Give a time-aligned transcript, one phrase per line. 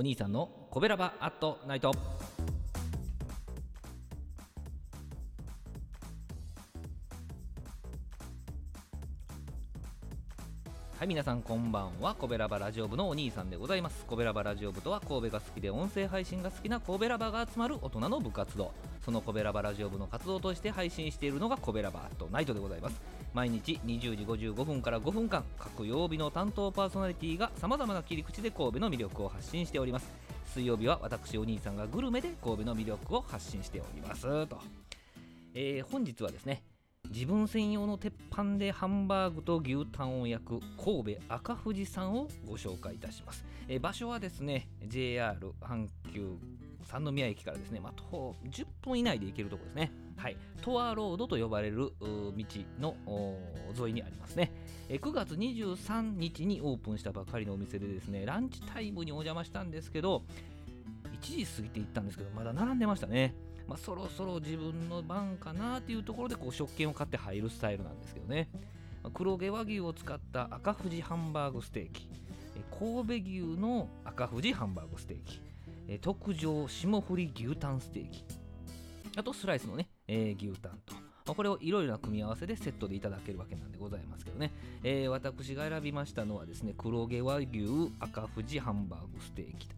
[0.00, 1.90] お兄さんのコベラバアットナイト。
[10.96, 12.14] はい皆さんこんばんは。
[12.14, 14.06] コベラバラジオ部のお兄さんでございます。
[14.06, 18.72] コベラバラジオ部とは神戸が好きで音声配信が好きな神戸ラバが集まる大人の部活動。
[19.04, 23.19] そのコベラバラジオ部の活動として配信しているのがコベラバアットナイトでございます。
[23.32, 30.10] 毎日20時55分から5分間各曜日の担当パーソナリティがさまざまな切り口で神戸の魅力を発信しております。
[30.52, 34.58] 水曜日は私お兄さんがグルメで神戸の魅力を発信しておりますと、
[35.54, 36.64] えー、本日はですね
[37.10, 46.36] 自分専用の鉄板でハンバーグと牛タンを焼く神戸赤富士山をご紹介いたします、え、場所はですね JR 阪急
[46.84, 52.34] 三宮駅からですね、まあ、徒歩10分以内で行けるところですねはい、トアロードと呼ばれる道
[52.78, 52.94] の
[53.78, 54.52] 沿いにありますね
[54.90, 54.96] え。
[54.96, 60.24] 9月23日にオープンしたばかりのお店でですね、ランチタイムにお邪魔したんですけど、
[61.12, 63.34] 1時過ぎて行ったんですけど、まだ並んでましたね。
[63.70, 68.48] まあ、そろそろ自分の番かなっていうところでこう食券を買って入るスタイルなんですけどね。
[69.04, 72.08] ま黒毛和牛を使った赤富士ハンバーグステーキ、
[72.76, 75.40] 神戸牛の赤富士ハンバーグステーキ、
[76.00, 78.24] 特上霜降り牛タンステーキ、
[79.16, 80.99] あとスライスのね、えー、牛タンと。
[81.30, 84.50] まあ、これをいろいろな組み合わせでセットでいただけるわけなんでございますけどね、
[84.82, 89.68] えー、私が選びましたのはですね黒毛和牛赤富士ハンバーグステーキ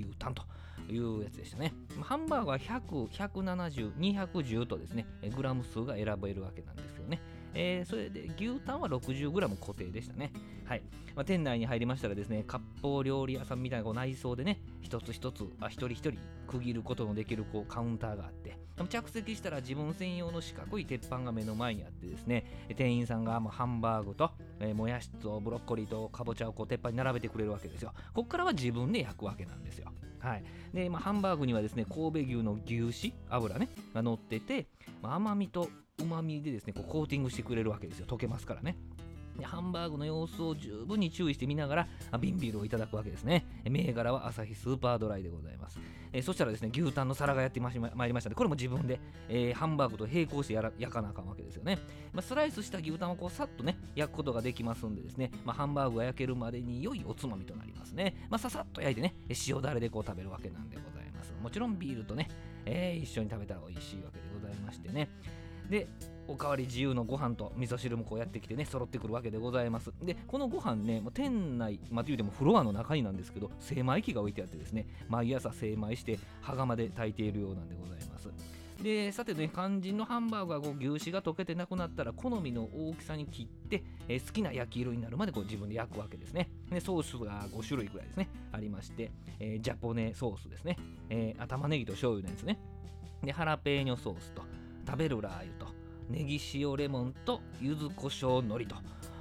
[0.00, 0.44] 牛タンと
[0.90, 1.74] いうやつでしたね。
[2.00, 7.20] ハンバーグは100、170、210とですねグラム数が選べるわけなんですよね。
[7.52, 10.32] えー、それで牛タンは 60g 固定でしたね。
[10.64, 10.82] はい。
[11.14, 27.92] まあ、店内に入りましたらですね、割烹料理屋さんみたいなこう内装でね、一つ一つ、あ一人一人区切ることのできるこうカウンターがあって、着席したら自分専用の四角い鉄板が目の前にあってですね、店員さんがもうハンバーグと、えー、もやしとブロッコリーとかぼちゃをこう鉄板に並べてくれるわけですよ。
[28.12, 29.92] ここからは自分で焼くわけなんですよ。
[30.18, 30.44] はい。
[30.72, 34.66] で、まあ、ハンバーグにはですね、神戸牛の牛脂、油ね、が乗ってて、
[35.02, 38.76] まあ、甘みとうまみでですねこうコーティングしてくれるわけですよ溶けますからね
[39.42, 41.88] ハンバーグの様子を十分に注意して見ながら
[42.20, 43.46] 瓶ビールをいただくわけですね。
[43.68, 45.78] 銘柄はアサヒスーパードライでございます、
[46.12, 48.30] え、そしたらですね牛タンの皿がやってまいりました。
[48.30, 51.78] のでこれも自分で、えー、ハンバーグと並行してやら焼かなあかんわけですよね、
[52.12, 59.14] まあ、スライスした牛タンをこうさっとね焼くことができますんでですね、まあ、ハンバーグが焼けるまでに良いおつまみとなりますね、まあ、ささっと焼いてね
[59.48, 61.32] 塩だれでこう食べるわけなんでございます。
[61.42, 62.30] もちろんビールとね、
[62.64, 65.08] えー、一緒に食べたら美味しいわけでございましてね。
[65.68, 65.88] で
[66.28, 69.92] おかわり自由のご飯と味噌汁もこうやってきてね揃ってくるわけでございます。
[70.02, 78.28] でこのご飯ね店内まあというてもフロアの中になんですけど精米機が置いてあってですね毎朝精米して羽釜で炊いているようなんでございます。
[78.82, 86.50] でさてね肝心のハンバーグがこう牛脂が溶けてなくなったら好みの大きさに切って、え、好きな焼き色になるまでこう自分で焼くわけですね。
[86.70, 90.76] でソースが5種類くらいですねありまして、えー、ジャポネソースですね、
[91.08, 92.58] えー、玉ねぎと醤油のやつね。
[93.22, 94.42] でハラペーニョソースと
[94.86, 98.76] 食べるラー油とネギ塩レモンと柚子胡椒のりと。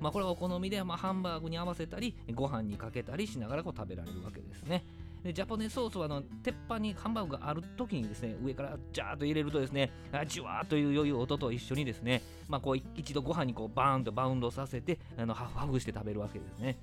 [0.00, 4.84] まあ、これはお好みで、まあ、ハンバーグに合わせたりご飯にかけたりしながらこう食べられるわけですね。
[5.22, 9.90] でジャポネソースはあの鉄板にハンバーグがある時にですね上からジャーッと入れるとですね
[10.28, 16.78] じわーという良い音と一緒にですね、まあ、こう一度ご飯にこうバーンとバウンドさせてあのハフハフして食べるわけですね。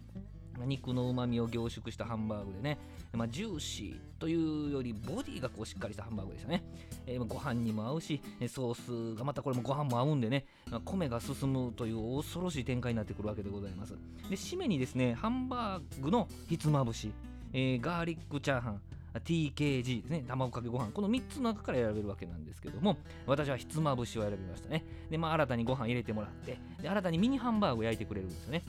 [0.65, 2.77] 肉のうまみを凝縮したハンバーグでね、
[3.13, 6.63] まあ、ジューシーというよりボディがこうしっかりしたハンバーグでしたね、
[7.05, 13.93] えー、ご飯にも合うしソースがまたこれもご飯も合うんでね、まあ、米が進むという恐ろしい展開になってくるわけでございます。
[14.29, 17.11] で締めにですねハンバーグのひつまぶし、
[17.51, 18.81] えー、ガーリックチャーハン。
[19.19, 22.97] TKG ですね、卵かけご飯、この3つの中から選べるわけなんですけども、
[23.27, 24.83] 私はひつまぶしを選びましたね。
[25.11, 28.63] で、まあ、新たにご飯入れてもらって、で新たにミニハンバーグを焼いてくれるんですよね。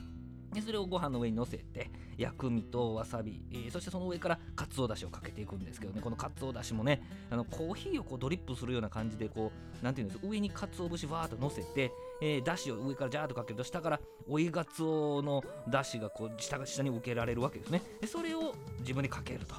[0.55, 6.01] でそれをご飯の上に乗せて薬味とわさび、えー、そしてその上からかつおだしをかけていくんですけどね。
[6.01, 11.93] このかつおだしもねあのコーヒーをこうドリップするような感じでこうなんていうんです上にかつお節わーっと乗せて、
[12.23, 17.83] えー、だしを上からジャーっとかけると下から追いがつおのだしがこう下下に受けられるわけですね。
[18.01, 19.55] でそれを自分にかけると。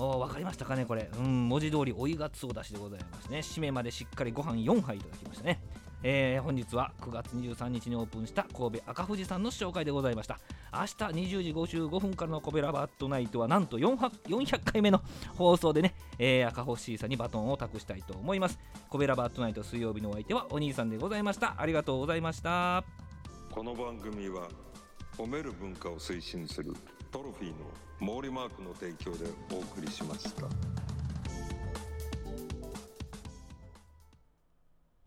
[0.00, 1.10] お分かりましたかねこれ。
[1.18, 3.38] うん文字通り追いがつおだしでございますね。
[3.38, 5.60] 締めまでしっかりご飯4杯いただきましたね
[6.02, 10.38] えー、本日は9月23日にオープンした神戸赤富士山の紹介でございました。
[10.72, 15.02] 明日20時55分からのコベラバットナイトはなんと400回目の
[15.36, 18.58] 放送でね、えー、赤星さんにバトンを託したいと思います。
[18.88, 21.54] コベラバットナイト水曜日のお相手はお兄さんでございました。
[21.58, 22.84] ありがとうございました。
[23.50, 24.48] この番組は
[25.16, 26.74] 褒める文化を推進する
[27.10, 30.87] トロフィーの毛利マークの提供でお送りしました。